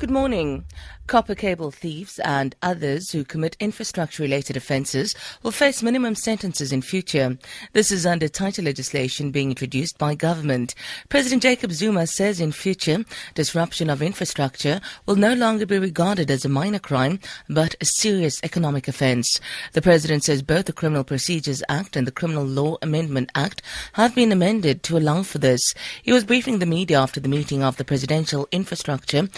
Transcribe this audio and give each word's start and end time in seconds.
Good 0.00 0.10
morning. 0.10 0.64
Copper 1.08 1.34
cable 1.34 1.72
thieves 1.72 2.18
and 2.20 2.54
others 2.62 3.10
who 3.10 3.24
commit 3.24 3.56
infrastructure 3.60 4.22
related 4.22 4.56
offences 4.56 5.14
will 5.42 5.50
face 5.50 5.82
minimum 5.82 6.14
sentences 6.14 6.72
in 6.72 6.80
future. 6.80 7.36
This 7.72 7.90
is 7.90 8.06
under 8.06 8.28
tighter 8.28 8.62
legislation 8.62 9.30
being 9.30 9.50
introduced 9.50 9.98
by 9.98 10.14
government. 10.14 10.74
President 11.08 11.42
Jacob 11.42 11.72
Zuma 11.72 12.06
says 12.06 12.40
in 12.40 12.52
future, 12.52 13.04
disruption 13.34 13.90
of 13.90 14.00
infrastructure 14.00 14.80
will 15.04 15.16
no 15.16 15.34
longer 15.34 15.66
be 15.66 15.78
regarded 15.78 16.30
as 16.30 16.44
a 16.44 16.48
minor 16.48 16.78
crime, 16.78 17.18
but 17.48 17.74
a 17.80 17.84
serious 17.84 18.40
economic 18.42 18.88
offence. 18.88 19.38
The 19.72 19.82
president 19.82 20.24
says 20.24 20.42
both 20.42 20.66
the 20.66 20.72
Criminal 20.72 21.04
Procedures 21.04 21.62
Act 21.68 21.96
and 21.96 22.06
the 22.06 22.12
Criminal 22.12 22.44
Law 22.44 22.78
Amendment 22.80 23.32
Act 23.34 23.60
have 23.94 24.14
been 24.14 24.32
amended 24.32 24.82
to 24.84 24.96
allow 24.96 25.24
for 25.24 25.38
this. 25.38 25.74
He 26.02 26.12
was 26.12 26.24
briefing 26.24 26.60
the 26.60 26.66
media 26.66 27.00
after 27.00 27.20
the 27.20 27.28
meeting 27.28 27.62
of 27.62 27.76
the 27.76 27.84
Presidential 27.84 28.48
Infrastructure 28.50 29.28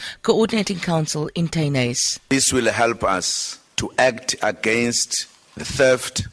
Coordinating 0.53 0.85
Council 0.85 1.31
in 1.35 1.49
this 2.29 2.53
will 2.53 2.71
help 2.71 3.05
us 3.05 3.59
to 3.77 3.91
act 3.97 4.37
against 4.43 5.27
the 5.55 5.65
theft 5.65 6.27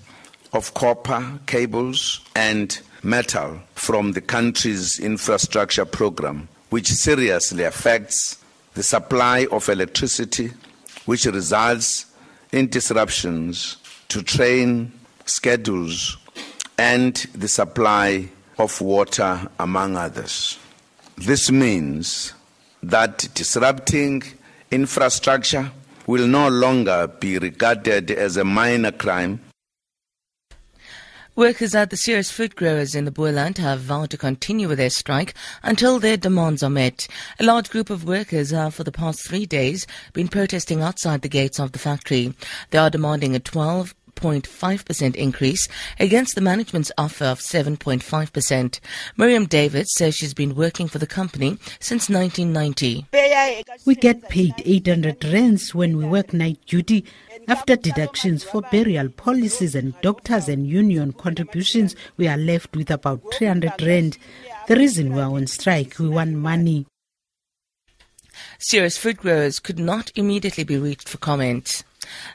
of 0.51 0.73
copper 0.73 1.39
cables 1.45 2.19
and 2.35 2.81
metal 3.01 3.61
from 3.75 4.11
the 4.11 4.19
country's 4.19 4.99
infrastructure 4.99 5.85
program, 5.85 6.49
which 6.69 6.89
seriously 6.89 7.63
affects 7.63 8.37
the 8.73 8.83
supply 8.83 9.47
of 9.53 9.69
electricity, 9.69 10.51
which 11.05 11.23
results 11.25 12.05
in 12.51 12.67
disruptions 12.67 13.77
to 14.09 14.21
train 14.21 14.91
schedules 15.27 16.17
and 16.77 17.15
the 17.33 17.47
supply 17.47 18.27
of 18.57 18.81
water, 18.81 19.47
among 19.61 19.95
others. 19.95 20.59
This 21.15 21.49
means 21.49 22.33
that 22.83 23.27
disrupting 23.33 24.23
infrastructure 24.71 25.71
will 26.07 26.27
no 26.27 26.47
longer 26.47 27.07
be 27.07 27.37
regarded 27.37 28.11
as 28.11 28.37
a 28.37 28.43
minor 28.43 28.91
crime. 28.91 29.39
Workers 31.39 31.73
at 31.73 31.89
the 31.89 31.95
Ceres 31.95 32.29
fruit 32.29 32.53
growers 32.55 32.95
in 32.95 33.05
the 33.05 33.11
Boland 33.11 33.59
have 33.59 33.79
vowed 33.79 34.09
to 34.09 34.17
continue 34.17 34.67
with 34.67 34.77
their 34.77 34.89
strike 34.89 35.33
until 35.63 35.97
their 35.97 36.17
demands 36.17 36.61
are 36.61 36.69
met. 36.69 37.07
A 37.39 37.45
large 37.45 37.69
group 37.69 37.89
of 37.89 38.03
workers 38.03 38.51
have 38.51 38.75
for 38.75 38.83
the 38.83 38.91
past 38.91 39.25
three 39.25 39.45
days 39.45 39.87
been 40.11 40.27
protesting 40.27 40.81
outside 40.81 41.21
the 41.21 41.29
gates 41.29 41.57
of 41.57 41.71
the 41.71 41.79
factory. 41.79 42.33
They 42.71 42.77
are 42.77 42.89
demanding 42.89 43.35
a 43.35 43.39
12 43.39 43.95
7.5% 44.19 45.15
increase 45.15 45.67
against 45.99 46.35
the 46.35 46.41
management's 46.41 46.91
offer 46.97 47.25
of 47.25 47.39
7.5%. 47.39 48.79
Miriam 49.17 49.45
David 49.45 49.87
says 49.87 50.15
she's 50.15 50.33
been 50.33 50.55
working 50.55 50.87
for 50.87 50.99
the 50.99 51.07
company 51.07 51.57
since 51.79 52.09
1990. 52.09 53.05
We 53.85 53.95
get 53.95 54.29
paid 54.29 54.53
800 54.57 55.23
rands 55.25 55.73
when 55.73 55.97
we 55.97 56.05
work 56.05 56.33
night 56.33 56.59
duty. 56.65 57.05
After 57.47 57.75
deductions 57.75 58.43
for 58.43 58.61
burial 58.61 59.09
policies 59.09 59.73
and 59.73 59.99
doctors 60.01 60.49
and 60.49 60.67
union 60.67 61.13
contributions, 61.13 61.95
we 62.17 62.27
are 62.27 62.37
left 62.37 62.75
with 62.75 62.91
about 62.91 63.21
300 63.33 63.81
rand. 63.81 64.17
The 64.67 64.75
reason 64.75 65.13
we 65.13 65.21
are 65.21 65.31
on 65.31 65.47
strike, 65.47 65.97
we 65.97 66.09
want 66.09 66.33
money. 66.33 66.85
Ceres 68.59 68.97
food 68.97 69.17
growers 69.17 69.59
could 69.59 69.79
not 69.79 70.11
immediately 70.15 70.63
be 70.63 70.77
reached 70.77 71.09
for 71.09 71.17
comment. 71.17 71.83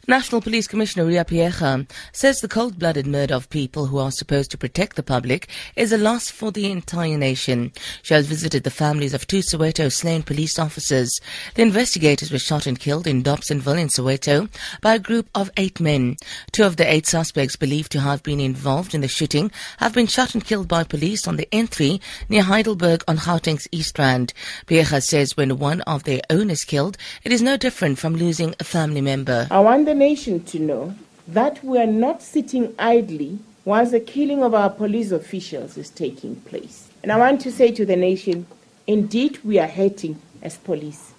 National 0.07 0.41
Police 0.41 0.67
Commissioner 0.67 1.07
Riah 1.07 1.25
Phiyega 1.25 1.91
says 2.13 2.41
the 2.41 2.49
cold-blooded 2.49 3.07
murder 3.07 3.35
of 3.35 3.49
people 3.51 3.87
who 3.87 3.99
are 3.99 4.11
supposed 4.11 4.51
to 4.51 4.59
protect 4.59 4.97
the 4.97 5.03
public 5.03 5.49
is 5.77 5.93
a 5.93 5.99
loss 5.99 6.31
for 6.31 6.53
the 6.53 6.71
entire 6.71 7.17
nation. 7.17 7.73
She 8.03 8.15
has 8.15 8.27
visited 8.27 8.65
the 8.65 8.71
families 8.71 9.15
of 9.15 9.27
two 9.27 9.41
Soweto 9.41 9.91
slain 9.91 10.23
police 10.23 10.59
officers. 10.59 11.21
The 11.55 11.63
investigators 11.63 12.31
were 12.31 12.39
shot 12.39 12.67
and 12.67 12.79
killed 12.79 13.07
in 13.07 13.23
Dobsonville 13.23 13.81
in 13.81 13.89
Soweto 13.89 14.49
by 14.81 14.95
a 14.95 14.99
group 14.99 15.29
of 15.35 15.51
eight 15.57 15.81
men. 15.81 16.17
Two 16.53 16.65
of 16.65 16.77
the 16.77 16.91
eight 16.91 17.07
suspects 17.07 17.57
believed 17.57 17.93
to 17.93 18.01
have 18.01 18.23
been 18.23 18.41
involved 18.41 18.95
in 18.95 19.01
the 19.01 19.09
shooting 19.09 19.51
have 19.79 19.95
been 19.95 20.07
shot 20.07 20.35
and 20.35 20.45
killed 20.45 20.69
by 20.69 20.85
police 20.85 21.27
on 21.27 21.37
the 21.37 21.49
N3 21.53 22.01
near 22.29 22.43
Heidelberg 22.43 23.03
on 23.09 23.17
Gauteng's 23.17 23.69
East 23.73 23.99
Rand. 23.99 24.33
Phiyega 24.67 25.03
says 25.03 25.37
when 25.37 25.59
one 25.59 25.81
of 25.83 26.05
their 26.05 26.21
own 26.31 26.51
is 26.51 26.65
killed, 26.65 26.97
it 27.23 27.33
is 27.33 27.43
no 27.43 27.57
different 27.57 27.99
from 27.99 28.15
losing 28.17 28.55
a 28.61 28.65
family 28.65 29.01
member 29.01 29.49
want 29.65 29.87
the 29.87 29.95
nation 29.95 30.45
to 30.45 30.59
know 30.59 30.95
that 31.27 31.65
we 31.65 31.79
are 31.79 31.87
not 31.87 32.23
sitting 32.23 32.75
idly 32.79 33.39
whilst 33.65 33.93
the 33.93 34.01
killing 34.01 34.43
of 34.43 34.55
our 34.55 34.71
police 34.71 35.11
officials 35.11 35.77
is 35.79 35.91
taking 35.91 36.37
place. 36.43 36.91
And 37.03 37.11
I 37.11 37.17
want 37.17 37.41
to 37.41 37.51
say 37.51 37.73
to 37.73 37.87
the 37.87 37.97
nation, 37.97 38.47
indeed, 38.87 39.39
we 39.43 39.59
are 39.59 39.67
hurting 39.67 40.21
as 40.43 40.59
police. 40.59 41.13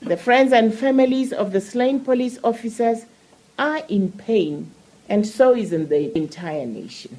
The 0.00 0.16
friends 0.16 0.52
and 0.52 0.74
families 0.74 1.32
of 1.32 1.52
the 1.52 1.60
slain 1.60 2.00
police 2.00 2.38
officers 2.42 3.04
are 3.58 3.82
in 3.88 4.10
pain, 4.12 4.70
and 5.08 5.26
so 5.26 5.54
is 5.54 5.70
the 5.70 6.16
entire 6.16 6.66
nation. 6.66 7.18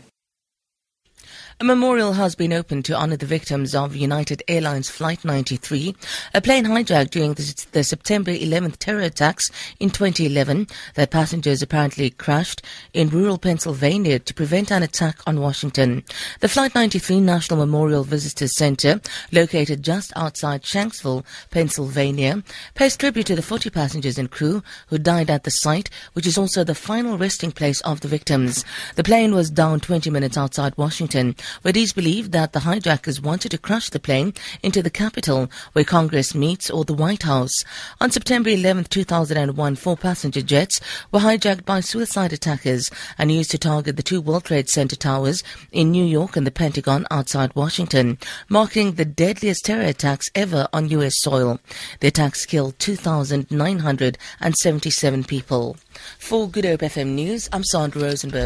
A 1.60 1.64
memorial 1.64 2.14
has 2.14 2.34
been 2.34 2.52
opened 2.52 2.84
to 2.86 2.98
honor 2.98 3.16
the 3.16 3.28
victims 3.28 3.76
of 3.76 3.96
United 3.96 4.42
Airlines 4.48 4.90
Flight 4.90 5.24
93, 5.24 5.96
a 6.34 6.42
plane 6.42 6.66
hijacked 6.66 7.12
during 7.12 7.36
the, 7.36 7.66
the, 7.74 7.84
September 7.84 8.32
11th 8.32 8.78
terror 8.78 9.02
attacks 9.02 9.52
in 9.80 9.92
2011 9.92 10.68
that 10.96 11.12
passengers 11.12 11.62
apparently 11.62 12.10
crashed 12.10 12.64
in 12.94 13.10
rural 13.10 13.38
Pennsylvania 13.38 14.18
to 14.18 14.34
prevent 14.34 14.72
an 14.72 14.82
attack 14.82 15.20
on 15.28 15.40
Washington. 15.40 16.04
The 16.40 16.50
Flight 16.50 16.74
93 16.74 17.20
National 17.20 17.60
Memorial 17.60 18.04
Visitors 18.04 18.58
Center, 18.58 19.00
located 19.32 19.84
just 19.84 20.12
outside 20.16 20.64
Shanksville, 20.64 21.24
Pennsylvania, 21.52 22.44
pays 22.74 22.98
tribute 22.98 23.28
to 23.28 23.36
the 23.36 23.44
40 23.44 23.70
passengers 23.70 24.18
and 24.18 24.32
crew 24.32 24.64
who 24.88 24.98
died 24.98 25.30
at 25.30 25.44
the 25.44 25.52
site, 25.52 25.92
which 26.14 26.26
is 26.26 26.38
also 26.38 26.64
the 26.64 26.74
final 26.74 27.18
resting 27.18 27.52
place 27.52 27.80
of 27.82 28.02
the 28.02 28.08
victims. 28.08 28.66
The 28.96 29.04
plane 29.04 29.36
was 29.36 29.52
down 29.52 29.82
20 29.82 30.10
minutes 30.10 30.36
outside 30.36 30.76
Washington 30.78 31.36
where 31.62 31.70
it 31.70 31.78
is 31.78 31.94
believed 31.94 32.32
that 32.32 32.54
the 32.54 32.62
hijackers 32.62 33.22
wanted 33.22 33.50
to 33.50 33.58
crash 33.58 33.90
the 33.90 34.00
plane 34.00 34.34
into 34.62 34.82
the 34.82 34.90
Capitol, 34.90 35.50
where 35.74 35.86
Congress 35.86 36.34
meets, 36.36 36.70
or 36.70 36.86
the 36.86 36.94
White 36.94 37.24
House. 37.24 37.54
On 38.00 38.12
September 38.12 38.50
11, 38.50 38.86
2001, 38.86 39.76
four 39.76 39.98
passenger 39.98 40.42
jets 40.42 40.80
were 41.12 41.20
hijacked 41.22 41.66
by 41.66 41.80
suicide 41.80 42.32
attackers 42.34 42.90
and 43.18 43.32
used 43.32 43.50
to 43.52 43.58
target 43.58 43.98
the 43.98 44.04
two 44.04 44.22
World 44.22 44.44
Trade 44.46 44.70
Center 44.70 44.96
towers 44.96 45.44
in 45.72 45.92
New 45.92 46.06
York 46.06 46.36
and 46.36 46.46
the 46.46 46.52
Pentagon 46.52 47.08
outside 47.10 47.56
Washington, 47.56 48.20
marking 48.50 48.92
the 48.94 49.06
deadliest 49.06 49.66
terror 49.66 49.84
attacks 49.84 50.30
ever 50.36 50.68
on 50.74 50.90
U.S. 50.90 51.16
soil. 51.18 51.60
The 52.00 52.08
attacks 52.08 52.46
killed 52.46 52.78
2,977 52.80 55.24
people. 55.24 55.78
For 56.18 56.50
Good 56.50 56.66
Hope 56.66 56.82
FM 56.82 57.14
News, 57.14 57.48
I'm 57.52 57.64
Sandra 57.64 58.02
Rosenberg. 58.04 58.44